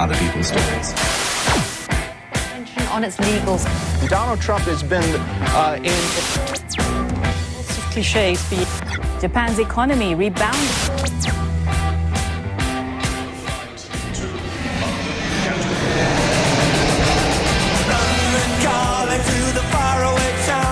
other 0.00 0.16
people's 0.16 0.48
stories. 0.48 0.94
On 2.90 3.04
its 3.04 3.18
legals. 3.18 3.62
Donald 4.08 4.40
Trump 4.40 4.64
has 4.64 4.82
been 4.82 5.04
uh, 5.52 5.76
in. 5.76 6.00
Lots 7.54 7.76
of 7.76 7.84
cliches. 7.92 8.40
Japan's 9.20 9.58
economy 9.58 10.14
rebounded. 10.14 10.70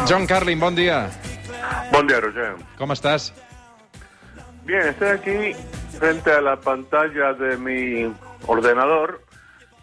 John 0.09 0.27
Carlin, 0.27 0.59
bon 0.59 0.75
dia. 0.75 1.11
Buen 1.93 2.07
día, 2.07 2.21
Roger. 2.21 2.57
Com 2.79 2.93
estàs? 2.93 3.33
Bien, 4.65 4.89
estoy 4.89 5.09
aquí 5.09 5.55
frente 5.99 6.33
a 6.33 6.41
la 6.41 6.57
pantalla 6.57 7.35
de 7.35 7.59
mi 7.59 8.11
ordenador, 8.49 9.23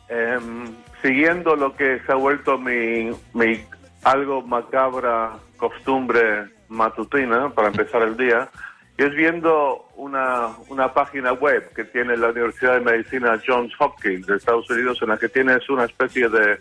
em, 0.09 0.65
siguiendo 1.01 1.55
lo 1.55 1.75
que 1.75 2.01
se 2.05 2.11
ha 2.11 2.15
vuelto 2.15 2.57
mi, 2.57 3.11
mi 3.33 3.63
algo 4.03 4.41
macabra 4.41 5.33
costumbre 5.57 6.49
matutina 6.67 7.49
para 7.51 7.69
empezar 7.69 8.01
el 8.01 8.17
día, 8.17 8.49
y 8.97 9.03
es 9.03 9.13
viendo 9.13 9.87
una, 9.95 10.49
una 10.69 10.93
página 10.93 11.33
web 11.33 11.71
que 11.73 11.85
tiene 11.85 12.17
la 12.17 12.29
Universidad 12.29 12.75
de 12.75 12.81
Medicina 12.81 13.41
Johns 13.45 13.73
Hopkins 13.79 14.25
de 14.25 14.37
Estados 14.37 14.69
Unidos, 14.69 14.99
en 15.01 15.09
la 15.09 15.17
que 15.17 15.29
tienes 15.29 15.69
una 15.69 15.85
especie 15.85 16.29
de 16.29 16.59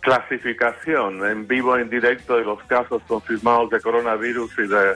clasificación 0.00 1.26
en 1.26 1.46
vivo, 1.48 1.76
en 1.76 1.88
directo 1.88 2.36
de 2.36 2.44
los 2.44 2.62
casos 2.64 3.02
confirmados 3.06 3.70
de 3.70 3.80
coronavirus 3.80 4.52
y 4.58 4.66
de 4.68 4.94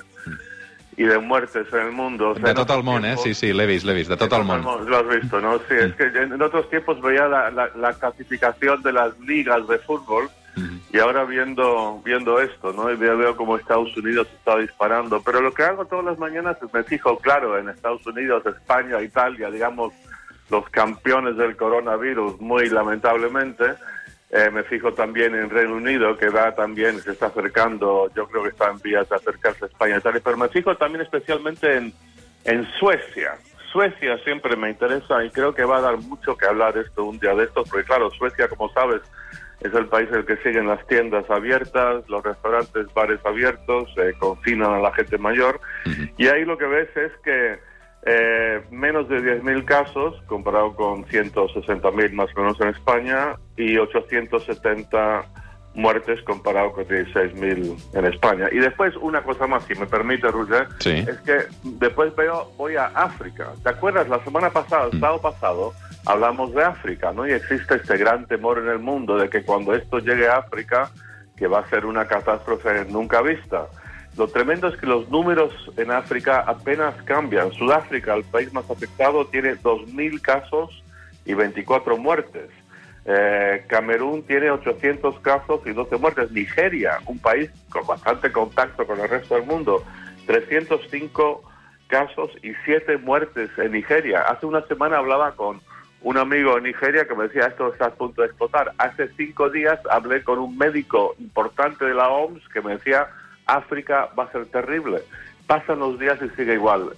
y 0.98 1.04
de 1.04 1.18
muertes 1.18 1.66
en 1.72 1.78
el 1.78 1.92
mundo. 1.92 2.30
O 2.30 2.34
sea, 2.34 2.48
De 2.48 2.54
tot 2.54 2.68
el 2.70 3.04
eh? 3.04 3.16
Sí, 3.16 3.32
sí, 3.32 3.52
l'he 3.52 3.64
vist, 3.66 3.86
l'he 3.86 3.94
vist, 3.94 4.10
de 4.10 4.16
tot 4.16 4.32
el 4.32 4.44
món. 4.44 4.62
Lo 4.62 4.96
has 4.98 5.08
visto, 5.08 5.40
¿no? 5.40 5.56
Sí, 5.60 5.74
es 5.78 5.94
que 5.94 6.04
en 6.06 6.42
otros 6.42 6.68
tiempos 6.68 7.00
veía 7.00 7.26
la, 7.28 7.50
la- 7.50 7.70
la 7.76 7.92
clasificación 7.94 8.82
de 8.82 8.92
las 8.92 9.18
ligas 9.20 9.66
de 9.68 9.78
fútbol 9.78 10.28
y 10.92 10.98
ahora 10.98 11.22
viendo 11.24 12.02
viendo 12.04 12.40
esto, 12.40 12.72
¿no? 12.72 12.90
Y 12.90 12.96
veo, 12.96 13.16
veo 13.16 13.36
cómo 13.36 13.56
Estados 13.56 13.96
Unidos 13.96 14.26
está 14.36 14.58
disparando. 14.58 15.22
Pero 15.22 15.40
lo 15.40 15.54
que 15.54 15.62
hago 15.62 15.84
todas 15.86 16.04
las 16.04 16.18
mañanas 16.18 16.56
es 16.60 16.74
me 16.74 16.82
fijo, 16.82 17.16
claro, 17.18 17.56
en 17.56 17.68
Estados 17.68 18.04
Unidos, 18.06 18.44
España, 18.44 19.00
Italia, 19.00 19.50
digamos, 19.50 19.92
los 20.50 20.68
campeones 20.70 21.36
del 21.36 21.56
coronavirus, 21.56 22.40
muy 22.40 22.68
lamentablemente. 22.70 23.64
Eh, 24.30 24.50
me 24.50 24.62
fijo 24.64 24.92
también 24.92 25.34
en 25.34 25.48
Reino 25.48 25.74
Unido, 25.74 26.16
que 26.16 26.28
va 26.28 26.54
también, 26.54 27.00
se 27.00 27.12
está 27.12 27.26
acercando, 27.26 28.10
yo 28.14 28.26
creo 28.28 28.42
que 28.42 28.50
está 28.50 28.70
en 28.70 28.78
vías 28.78 29.08
de 29.08 29.16
acercarse 29.16 29.64
a 29.64 29.68
España 29.68 29.96
y 29.96 30.00
tal. 30.00 30.20
Pero 30.20 30.36
me 30.36 30.48
fijo 30.48 30.76
también 30.76 31.02
especialmente 31.02 31.76
en, 31.76 31.92
en 32.44 32.66
Suecia. 32.78 33.38
Suecia 33.72 34.18
siempre 34.24 34.56
me 34.56 34.70
interesa 34.70 35.24
y 35.24 35.30
creo 35.30 35.54
que 35.54 35.64
va 35.64 35.78
a 35.78 35.82
dar 35.82 35.98
mucho 35.98 36.36
que 36.36 36.46
hablar 36.46 36.76
esto 36.76 37.04
un 37.04 37.18
día 37.18 37.34
de 37.34 37.44
estos, 37.44 37.68
porque 37.68 37.84
claro, 37.84 38.10
Suecia, 38.10 38.48
como 38.48 38.70
sabes, 38.70 39.02
es 39.60 39.74
el 39.74 39.86
país 39.86 40.08
en 40.10 40.16
el 40.16 40.26
que 40.26 40.36
siguen 40.38 40.68
las 40.68 40.86
tiendas 40.86 41.28
abiertas, 41.30 42.08
los 42.08 42.22
restaurantes, 42.22 42.86
bares 42.94 43.20
abiertos, 43.24 43.88
eh, 43.96 44.12
confinan 44.18 44.72
a 44.72 44.80
la 44.80 44.92
gente 44.94 45.18
mayor. 45.18 45.60
Y 46.16 46.28
ahí 46.28 46.44
lo 46.44 46.56
que 46.56 46.66
ves 46.66 46.88
es 46.96 47.12
que 47.24 47.58
eh, 48.10 48.62
menos 48.70 49.06
de 49.08 49.20
10.000 49.20 49.64
casos, 49.66 50.14
comparado 50.26 50.74
con 50.74 51.04
160.000 51.04 52.12
más 52.12 52.28
o 52.34 52.40
menos 52.40 52.58
en 52.60 52.68
España, 52.68 53.36
y 53.56 53.76
870 53.76 55.26
muertes 55.74 56.20
comparado 56.22 56.72
con 56.72 56.84
16.000 56.86 57.76
en 57.94 58.04
España. 58.06 58.48
Y 58.50 58.58
después 58.58 58.96
una 58.96 59.22
cosa 59.22 59.46
más, 59.46 59.64
si 59.64 59.74
me 59.74 59.86
permite, 59.86 60.28
Roger, 60.28 60.68
Sí. 60.80 60.90
es 61.06 61.18
que 61.20 61.36
después 61.62 62.14
veo, 62.16 62.50
voy 62.56 62.76
a 62.76 62.86
África. 62.86 63.52
¿Te 63.62 63.68
acuerdas? 63.70 64.08
La 64.08 64.22
semana 64.24 64.50
pasada, 64.50 64.88
el 64.90 64.98
sábado 64.98 65.20
pasado, 65.20 65.72
hablamos 66.06 66.54
de 66.54 66.64
África, 66.64 67.12
¿no? 67.12 67.26
Y 67.28 67.32
existe 67.32 67.74
este 67.76 67.96
gran 67.98 68.26
temor 68.26 68.58
en 68.58 68.68
el 68.68 68.78
mundo 68.78 69.16
de 69.18 69.28
que 69.28 69.42
cuando 69.44 69.74
esto 69.74 69.98
llegue 69.98 70.26
a 70.28 70.36
África, 70.38 70.90
que 71.36 71.46
va 71.46 71.60
a 71.60 71.68
ser 71.68 71.84
una 71.86 72.06
catástrofe 72.06 72.86
nunca 72.86 73.20
vista. 73.22 73.66
Lo 74.18 74.26
tremendo 74.26 74.66
es 74.66 74.76
que 74.76 74.86
los 74.86 75.08
números 75.10 75.52
en 75.76 75.92
África 75.92 76.40
apenas 76.40 77.00
cambian. 77.04 77.52
Sudáfrica, 77.52 78.14
el 78.14 78.24
país 78.24 78.52
más 78.52 78.68
afectado, 78.68 79.24
tiene 79.26 79.54
2.000 79.54 80.20
casos 80.20 80.82
y 81.24 81.34
24 81.34 81.96
muertes. 81.96 82.50
Eh, 83.04 83.64
Camerún 83.68 84.24
tiene 84.24 84.50
800 84.50 85.20
casos 85.20 85.60
y 85.66 85.70
12 85.70 85.98
muertes. 85.98 86.32
Nigeria, 86.32 86.98
un 87.06 87.20
país 87.20 87.48
con 87.70 87.86
bastante 87.86 88.32
contacto 88.32 88.84
con 88.88 88.98
el 88.98 89.08
resto 89.08 89.36
del 89.36 89.44
mundo, 89.44 89.84
305 90.26 91.42
casos 91.86 92.32
y 92.42 92.50
7 92.64 92.96
muertes 92.96 93.50
en 93.56 93.70
Nigeria. 93.70 94.22
Hace 94.22 94.46
una 94.46 94.62
semana 94.62 94.98
hablaba 94.98 95.36
con 95.36 95.60
un 96.02 96.18
amigo 96.18 96.58
en 96.58 96.64
Nigeria 96.64 97.06
que 97.06 97.14
me 97.14 97.24
decía 97.28 97.46
esto 97.46 97.72
está 97.72 97.86
a 97.86 97.94
punto 97.94 98.22
de 98.22 98.28
explotar. 98.28 98.72
Hace 98.78 99.10
cinco 99.16 99.48
días 99.48 99.78
hablé 99.90 100.24
con 100.24 100.40
un 100.40 100.58
médico 100.58 101.14
importante 101.20 101.84
de 101.84 101.94
la 101.94 102.08
OMS 102.08 102.46
que 102.48 102.60
me 102.60 102.72
decía 102.72 103.08
África 103.48 104.10
va 104.16 104.24
a 104.24 104.32
ser 104.32 104.46
terrible. 104.46 105.02
Pasan 105.46 105.80
los 105.80 105.98
días 105.98 106.18
y 106.22 106.28
sigue 106.36 106.54
igual. 106.54 106.90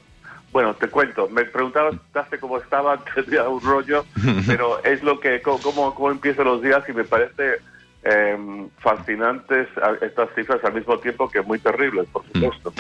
Bueno, 0.53 0.75
te 0.75 0.89
cuento, 0.89 1.29
me 1.29 1.45
preguntabas 1.45 1.95
hace 2.13 2.39
cómo 2.39 2.59
estaba, 2.59 2.99
tenía 3.15 3.49
un 3.49 3.61
rollo, 3.61 4.05
pero 4.47 4.83
es 4.85 5.03
lo 5.03 5.21
que, 5.21 5.41
cómo, 5.41 5.95
cómo 5.95 6.11
empiezan 6.11 6.45
los 6.47 6.61
días 6.61 6.83
y 6.89 6.93
me 6.93 7.05
parece 7.05 7.61
eh, 8.03 8.37
fascinantes 8.79 9.69
estas 10.01 10.29
cifras 10.35 10.65
al 10.65 10.73
mismo 10.75 10.99
tiempo 10.99 11.29
que 11.29 11.43
muy 11.43 11.59
terribles, 11.59 12.09
por 12.09 12.25
supuesto. 12.27 12.73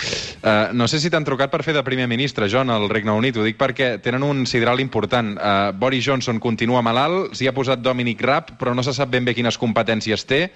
Uh, 0.42 0.72
no 0.72 0.88
sé 0.88 0.98
si 0.98 1.10
t'han 1.12 1.26
trucat 1.28 1.52
per 1.52 1.62
fer 1.62 1.74
de 1.76 1.82
primer 1.84 2.08
ministre, 2.08 2.48
John, 2.50 2.70
al 2.72 2.88
Regne 2.88 3.12
Unit. 3.12 3.36
Ho 3.36 3.44
dic 3.44 3.58
perquè 3.60 3.98
tenen 4.02 4.24
un 4.24 4.46
sidral 4.48 4.80
important. 4.80 5.34
Uh, 5.36 5.70
Boris 5.76 6.06
Johnson 6.06 6.40
continua 6.40 6.80
malalt, 6.82 7.34
s'hi 7.36 7.50
ha 7.50 7.54
posat 7.54 7.84
Dominic 7.84 8.24
Raab, 8.24 8.54
però 8.58 8.72
no 8.74 8.82
se 8.82 8.96
sap 8.96 9.12
ben 9.12 9.28
bé 9.28 9.36
quines 9.36 9.60
competències 9.60 10.24
té. 10.24 10.46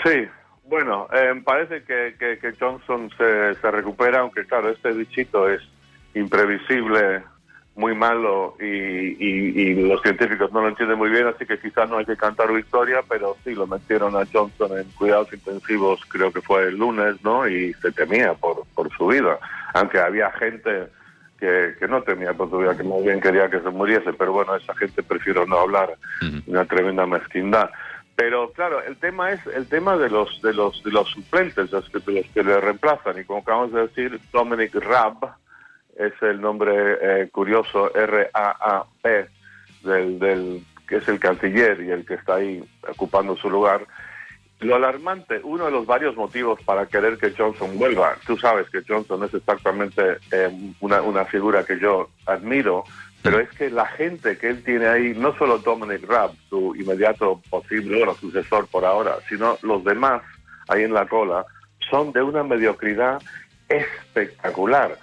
Sí, 0.00 0.24
bueno, 0.64 1.08
eh, 1.12 1.40
parece 1.44 1.82
que, 1.84 2.14
que- 2.18 2.38
que 2.38 2.52
Johnson 2.58 3.10
se, 3.18 3.54
se 3.56 3.70
recupera, 3.70 4.20
aunque 4.20 4.44
claro, 4.46 4.70
este 4.70 4.92
bichito 4.92 5.48
es 5.48 5.60
imprevisible, 6.14 7.22
muy 7.76 7.92
malo 7.94 8.54
y, 8.60 8.64
y- 8.66 9.52
y 9.60 9.74
los 9.88 10.00
científicos 10.02 10.52
no 10.52 10.62
lo 10.62 10.68
entienden 10.68 10.96
muy 10.96 11.10
bien, 11.10 11.26
así 11.26 11.44
que 11.44 11.58
quizás 11.58 11.90
no 11.90 11.98
hay 11.98 12.04
que 12.06 12.16
cantar 12.16 12.52
victoria, 12.52 13.00
pero 13.08 13.36
sí, 13.44 13.52
lo 13.54 13.66
metieron 13.66 14.14
a 14.16 14.24
Johnson 14.32 14.78
en 14.78 14.84
cuidados 14.92 15.32
intensivos, 15.32 16.00
creo 16.08 16.32
que 16.32 16.40
fue 16.40 16.68
el 16.68 16.76
lunes, 16.78 17.16
¿no? 17.24 17.48
Y 17.48 17.72
se 17.82 17.90
temía 17.92 18.32
por, 18.34 18.64
por 18.76 18.88
su 18.96 19.08
vida, 19.08 19.38
aunque 19.74 19.98
había 19.98 20.30
gente 20.32 20.86
que, 21.40 21.74
que 21.80 21.88
no 21.88 22.00
temía 22.02 22.32
por 22.32 22.48
su 22.48 22.58
vida, 22.58 22.76
que 22.76 22.84
más 22.84 23.02
bien 23.02 23.20
quería 23.20 23.50
que 23.50 23.58
se 23.60 23.70
muriese, 23.70 24.12
pero 24.12 24.32
bueno, 24.32 24.54
esa 24.54 24.74
gente 24.76 25.02
prefiero 25.02 25.44
no 25.44 25.58
hablar, 25.58 25.94
una 26.46 26.64
tremenda 26.66 27.06
mezquindad. 27.06 27.70
Pero 28.16 28.52
claro, 28.52 28.80
el 28.80 28.96
tema 28.96 29.32
es 29.32 29.44
el 29.48 29.66
tema 29.66 29.96
de 29.96 30.08
los 30.08 30.40
de 30.40 30.54
los 30.54 30.82
de 30.84 30.92
los 30.92 31.08
suplentes, 31.08 31.72
los 31.72 31.88
que, 31.90 31.98
los 32.12 32.26
que 32.26 32.44
le 32.44 32.60
reemplazan 32.60 33.18
y 33.18 33.24
como 33.24 33.40
acabamos 33.40 33.72
de 33.72 33.82
decir, 33.82 34.20
Dominic 34.32 34.74
Raab 34.76 35.34
es 35.96 36.12
el 36.22 36.40
nombre 36.40 36.72
eh, 37.00 37.28
curioso 37.30 37.92
R 37.94 38.30
A 38.32 38.50
A 38.50 38.84
P 39.02 39.26
del, 39.82 40.18
del 40.18 40.64
que 40.88 40.96
es 40.96 41.08
el 41.08 41.18
canciller 41.18 41.80
y 41.80 41.90
el 41.90 42.06
que 42.06 42.14
está 42.14 42.36
ahí 42.36 42.62
ocupando 42.88 43.36
su 43.36 43.50
lugar. 43.50 43.86
Lo 44.60 44.76
alarmante, 44.76 45.40
uno 45.42 45.64
de 45.64 45.72
los 45.72 45.84
varios 45.84 46.16
motivos 46.16 46.60
para 46.62 46.86
querer 46.86 47.18
que 47.18 47.32
Johnson 47.32 47.76
vuelva, 47.76 48.16
tú 48.24 48.36
sabes 48.38 48.70
que 48.70 48.82
Johnson 48.86 49.24
es 49.24 49.34
exactamente 49.34 50.18
eh, 50.30 50.48
una, 50.80 51.02
una 51.02 51.24
figura 51.24 51.64
que 51.64 51.78
yo 51.80 52.10
admiro, 52.26 52.84
pero 53.24 53.40
es 53.40 53.48
que 53.56 53.70
la 53.70 53.86
gente 53.86 54.36
que 54.36 54.50
él 54.50 54.62
tiene 54.62 54.86
ahí, 54.86 55.14
no 55.16 55.34
solo 55.38 55.56
Dominic 55.58 56.06
Raab, 56.06 56.32
su 56.50 56.76
inmediato 56.76 57.40
posible 57.48 57.96
bueno, 57.96 58.14
sucesor 58.14 58.66
por 58.68 58.84
ahora, 58.84 59.16
sino 59.30 59.56
los 59.62 59.82
demás 59.82 60.22
ahí 60.68 60.82
en 60.84 60.92
la 60.92 61.08
cola, 61.08 61.46
son 61.90 62.12
de 62.12 62.22
una 62.22 62.42
mediocridad 62.44 63.20
espectacular. 63.68 64.98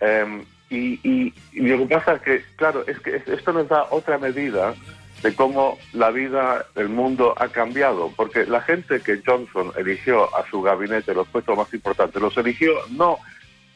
Eh, 0.00 0.42
y, 0.70 1.00
y- 1.06 1.34
y 1.52 1.60
lo 1.68 1.78
que 1.86 1.94
pasa 1.96 2.14
es 2.14 2.22
que, 2.22 2.44
claro, 2.56 2.82
es 2.86 2.98
que 3.00 3.16
es- 3.16 3.28
esto 3.28 3.52
nos 3.52 3.68
da 3.68 3.86
otra 3.90 4.16
medida 4.18 4.74
de 5.22 5.34
cómo 5.34 5.78
la 5.92 6.10
vida 6.10 6.64
del 6.74 6.88
mundo 6.88 7.34
ha 7.36 7.48
cambiado, 7.48 8.10
porque 8.16 8.46
la 8.46 8.62
gente 8.62 9.00
que 9.00 9.20
Johnson 9.26 9.70
eligió 9.76 10.34
a 10.34 10.48
su 10.48 10.62
gabinete, 10.62 11.12
los 11.12 11.28
puestos 11.28 11.58
más 11.58 11.72
importantes, 11.74 12.22
los 12.22 12.34
eligió 12.38 12.72
no 12.96 13.18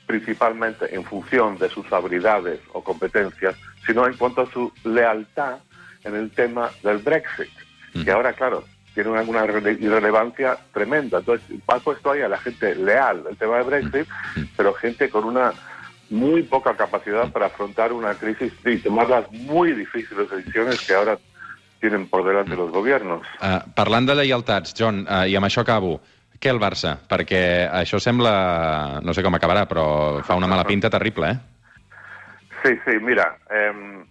principalmente 0.07 0.95
en 0.95 1.05
función 1.05 1.59
de 1.59 1.69
sus 1.69 1.91
habilidades 1.93 2.61
o 2.73 2.83
competencias, 2.83 3.55
sino 3.87 4.07
en 4.07 4.15
cuanto 4.17 4.43
a 4.43 4.51
su 4.51 4.73
lealtad 4.85 5.59
en 6.05 6.15
el 6.15 6.31
tema 6.31 6.71
del 6.83 6.99
Brexit, 6.99 7.51
que 8.05 8.11
ahora, 8.11 8.33
claro, 8.33 8.65
tiene 8.95 9.11
una, 9.11 9.23
una 9.23 9.47
rele- 9.47 9.81
irrelevancia 9.81 10.57
tremenda. 10.73 11.19
Entonces, 11.19 11.47
ha 11.67 11.79
puesto 11.79 12.11
ahí 12.11 12.23
a 12.23 12.29
la 12.29 12.39
gente 12.39 12.75
leal 12.75 13.25
el 13.31 13.37
tema 13.37 13.57
del 13.59 13.65
Brexit, 13.67 14.09
pero 14.57 14.75
gente 14.75 15.09
con 15.09 15.25
una 15.25 15.53
muy 16.11 16.43
poca 16.43 16.77
capacidad 16.77 17.33
para 17.33 17.47
afrontar 17.47 17.93
una 17.93 18.15
crisis 18.15 18.53
y 18.65 18.77
tomar 18.79 19.09
las 19.09 19.31
muy 19.33 19.73
difíciles 19.73 20.29
decisiones 20.31 20.81
que 20.87 20.95
ahora 20.95 21.19
tienen 21.81 22.07
por 22.09 22.25
delante 22.25 22.55
los 22.57 22.71
gobiernos. 22.71 23.23
Uh, 23.41 23.59
parlant 23.75 24.07
de 24.07 24.15
lleialtats, 24.15 24.75
John, 24.79 25.07
uh, 25.09 25.25
i 25.27 25.35
amb 25.37 25.49
això 25.49 25.65
acabo, 25.65 25.99
què 26.45 26.53
el 26.53 26.61
Barça? 26.61 26.99
Perquè 27.09 27.43
això 27.73 27.97
sembla... 28.03 29.01
No 29.03 29.17
sé 29.17 29.25
com 29.25 29.35
acabarà, 29.35 29.65
però 29.71 29.87
fa 30.29 30.37
una 30.37 30.51
mala 30.51 30.67
pinta 30.69 30.93
terrible, 30.93 31.33
eh? 31.33 31.39
Sí, 32.65 32.77
sí, 32.85 32.99
mira, 33.01 33.31
em, 33.53 34.05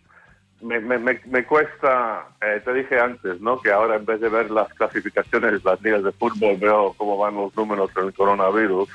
me, 0.62 0.80
me, 0.80 0.98
me, 0.98 1.44
cuesta, 1.46 2.26
eh, 2.42 2.62
te 2.66 2.74
dije 2.74 3.00
antes, 3.00 3.40
¿no? 3.42 3.60
Que 3.62 3.72
ahora 3.72 3.96
en 3.96 4.06
vez 4.06 4.22
de 4.22 4.30
ver 4.30 4.50
las 4.52 4.74
clasificaciones 4.74 5.64
las 5.64 5.82
ligas 5.82 6.04
de 6.04 6.12
fútbol, 6.12 6.58
veo 6.58 6.94
cómo 6.98 7.18
van 7.18 7.36
los 7.36 7.56
números 7.56 7.94
del 7.94 8.14
coronavirus 8.14 8.90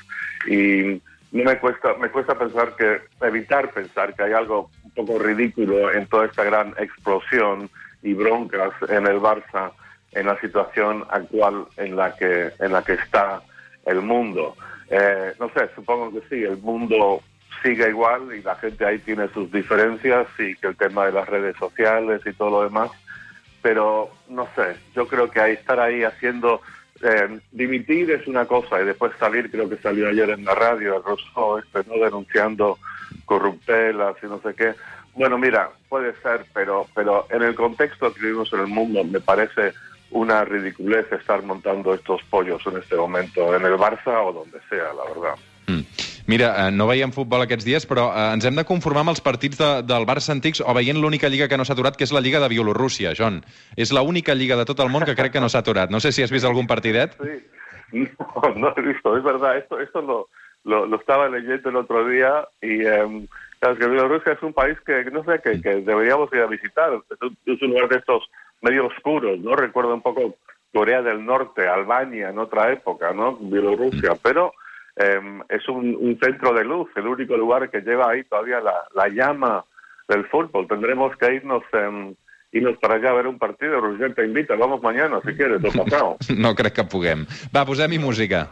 y 0.46 1.00
no 1.30 1.44
me 1.44 1.58
cuesta, 1.58 1.94
me 2.00 2.08
cuesta 2.10 2.38
pensar 2.38 2.74
que, 2.76 3.02
evitar 3.20 3.70
pensar 3.70 4.14
que 4.14 4.22
hay 4.22 4.32
algo 4.32 4.70
un 4.82 4.90
poco 4.92 5.18
ridículo 5.18 5.92
en 5.92 6.06
toda 6.06 6.26
esta 6.26 6.44
gran 6.44 6.74
explosión 6.78 7.68
y 8.02 8.14
broncas 8.14 8.72
en 8.88 9.06
el 9.06 9.20
Barça 9.20 9.72
en 10.12 10.26
la 10.26 10.40
situación 10.40 11.04
actual 11.10 11.66
en 11.76 11.96
la 11.96 12.14
que, 12.16 12.50
en 12.58 12.72
la 12.72 12.82
que 12.82 12.94
está 12.94 13.42
el 13.86 14.00
mundo. 14.00 14.56
Eh, 14.90 15.34
no 15.38 15.50
sé, 15.50 15.68
supongo 15.74 16.12
que 16.12 16.26
sí, 16.28 16.42
el 16.42 16.58
mundo 16.58 17.22
sigue 17.62 17.88
igual 17.88 18.34
y 18.34 18.42
la 18.42 18.54
gente 18.56 18.84
ahí 18.84 18.98
tiene 18.98 19.28
sus 19.28 19.50
diferencias 19.50 20.26
y 20.38 20.54
que 20.56 20.68
el 20.68 20.76
tema 20.76 21.06
de 21.06 21.12
las 21.12 21.28
redes 21.28 21.56
sociales 21.56 22.22
y 22.24 22.32
todo 22.32 22.50
lo 22.50 22.62
demás, 22.64 22.90
pero 23.62 24.10
no 24.28 24.48
sé, 24.54 24.76
yo 24.94 25.08
creo 25.08 25.30
que 25.30 25.40
ahí 25.40 25.52
estar 25.54 25.80
ahí 25.80 26.04
haciendo 26.04 26.60
eh, 27.02 27.40
dimitir 27.52 28.10
es 28.10 28.26
una 28.26 28.46
cosa 28.46 28.80
y 28.80 28.84
después 28.84 29.12
salir, 29.18 29.50
creo 29.50 29.68
que 29.68 29.76
salió 29.76 30.08
ayer 30.08 30.30
en 30.30 30.44
la 30.44 30.54
radio, 30.54 30.96
el 30.96 31.02
Rousseau, 31.02 31.58
este, 31.58 31.88
¿no? 31.88 32.02
denunciando 32.02 32.78
corruptelas 33.24 34.16
y 34.22 34.26
no 34.26 34.40
sé 34.40 34.54
qué. 34.54 34.74
Bueno, 35.14 35.38
mira, 35.38 35.70
puede 35.88 36.14
ser, 36.22 36.44
pero, 36.54 36.86
pero 36.94 37.26
en 37.30 37.42
el 37.42 37.54
contexto 37.54 38.12
que 38.12 38.20
vivimos 38.20 38.52
en 38.52 38.60
el 38.60 38.66
mundo 38.68 39.04
me 39.04 39.20
parece 39.20 39.72
una 40.10 40.44
ridiculez 40.44 41.10
estar 41.12 41.42
montando 41.42 41.94
estos 41.94 42.22
pollos 42.30 42.62
en 42.66 42.78
este 42.78 42.96
momento 42.96 43.54
en 43.54 43.64
el 43.64 43.74
Barça 43.74 44.24
o 44.24 44.32
donde 44.32 44.58
sea, 44.68 44.92
la 44.94 45.04
verdad. 45.12 45.34
Mm. 45.66 45.84
Mira, 46.28 46.68
eh, 46.68 46.72
no 46.72 46.84
veiem 46.88 47.12
futbol 47.12 47.40
aquests 47.40 47.64
dies, 47.64 47.86
però 47.88 48.10
eh, 48.12 48.24
ens 48.36 48.44
hem 48.44 48.56
de 48.60 48.64
conformar 48.68 49.00
amb 49.04 49.14
els 49.14 49.22
partits 49.24 49.60
de, 49.60 49.68
del 49.88 50.04
Barça 50.08 50.34
antics 50.34 50.60
o 50.60 50.74
veient 50.76 51.00
l'única 51.00 51.30
lliga 51.32 51.48
que 51.48 51.56
no 51.56 51.64
s'ha 51.64 51.72
aturat, 51.76 51.96
que 51.96 52.04
és 52.04 52.12
la 52.12 52.20
Lliga 52.24 52.40
de 52.42 52.50
Bielorússia, 52.52 53.14
John. 53.16 53.40
És 53.76 53.92
l'única 53.96 54.36
lliga 54.36 54.58
de 54.60 54.66
tot 54.68 54.80
el 54.84 54.92
món 54.92 55.08
que 55.08 55.16
crec 55.16 55.32
que 55.32 55.40
no 55.40 55.48
s'ha 55.48 55.64
aturat. 55.64 55.88
No 55.88 56.00
sé 56.04 56.12
si 56.12 56.24
has 56.24 56.32
vist 56.32 56.48
algun 56.48 56.68
partidet. 56.68 57.16
Sí. 57.20 57.38
No, 58.38 58.50
no 58.54 58.74
he 58.76 58.82
visto, 58.82 59.16
es 59.16 59.24
verdad. 59.24 59.56
Esto, 59.56 59.80
esto 59.80 60.02
lo, 60.02 60.28
lo, 60.64 60.84
lo 60.84 60.96
estaba 60.98 61.26
leyendo 61.30 61.70
el 61.70 61.76
otro 61.76 62.06
día 62.06 62.46
y 62.60 62.84
eh, 62.84 63.26
claro, 63.60 63.78
que 63.78 63.88
Bielorrusia 63.88 64.32
es 64.34 64.42
un 64.42 64.52
país 64.52 64.78
que 64.84 65.04
no 65.10 65.24
sé, 65.24 65.40
que, 65.42 65.58
que 65.62 65.76
deberíamos 65.80 66.30
ir 66.34 66.40
a 66.40 66.46
visitar. 66.46 66.92
Es 67.10 67.22
un, 67.22 67.36
es 67.46 67.62
un 67.62 67.70
lugar 67.70 67.88
de 67.88 67.96
estos 67.96 68.28
medio 68.60 68.86
oscuros, 68.86 69.38
¿no? 69.40 69.54
Recuerdo 69.54 69.94
un 69.94 70.02
poco 70.02 70.36
Corea 70.72 71.02
del 71.02 71.24
Norte, 71.24 71.66
Albania 71.66 72.30
en 72.30 72.38
otra 72.38 72.72
época, 72.72 73.12
¿no? 73.12 73.36
Bielorrusia, 73.36 74.12
pero 74.22 74.52
eh, 74.96 75.20
es 75.48 75.68
un, 75.68 75.96
un, 75.98 76.18
centro 76.18 76.52
de 76.52 76.64
luz, 76.64 76.88
el 76.96 77.06
único 77.06 77.36
lugar 77.36 77.70
que 77.70 77.80
lleva 77.80 78.10
ahí 78.10 78.24
todavía 78.24 78.60
la, 78.60 78.74
la 78.94 79.08
llama 79.08 79.64
del 80.08 80.26
fútbol. 80.26 80.66
Tendremos 80.66 81.16
que 81.16 81.34
irnos, 81.34 81.62
eh, 81.72 82.14
irnos 82.52 82.76
para 82.78 82.94
allá 82.94 83.10
a 83.10 83.14
ver 83.14 83.26
un 83.26 83.38
partido. 83.38 83.80
Roger 83.80 84.14
te 84.14 84.24
invita, 84.24 84.56
vamos 84.56 84.82
mañana 84.82 85.20
si 85.24 85.34
quieres, 85.34 85.62
o 85.62 85.84
pasado. 85.84 86.16
no 86.36 86.54
crec 86.54 86.74
que 86.74 86.84
puguem. 86.84 87.26
Va, 87.54 87.64
posem-hi 87.64 87.98
música. 87.98 88.48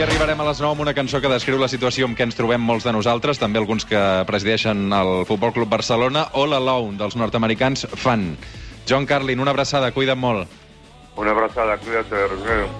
Avui 0.00 0.14
arribarem 0.14 0.40
a 0.40 0.44
les 0.46 0.60
9 0.62 0.72
amb 0.72 0.80
una 0.80 0.94
cançó 0.96 1.18
que 1.20 1.28
descriu 1.28 1.58
la 1.60 1.66
situació 1.68 2.06
en 2.08 2.14
què 2.16 2.24
ens 2.24 2.38
trobem 2.38 2.62
molts 2.64 2.86
de 2.88 2.92
nosaltres, 2.96 3.36
també 3.36 3.60
alguns 3.60 3.84
que 3.84 4.00
presideixen 4.24 4.86
el 4.96 5.26
Futbol 5.28 5.52
Club 5.52 5.68
Barcelona, 5.68 6.22
All 6.40 6.56
Alone, 6.56 6.96
dels 6.96 7.18
nord-americans, 7.20 7.84
fan. 8.00 8.30
John 8.88 9.04
Carlin, 9.04 9.44
una 9.44 9.52
abraçada, 9.52 9.92
cuida't 9.92 10.16
molt. 10.16 10.48
Una 11.20 11.36
abraçada, 11.36 11.76
cuida't, 11.84 12.16
Roger. 12.32 12.70